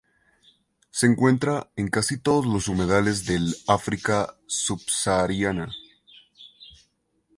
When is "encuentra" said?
1.05-1.69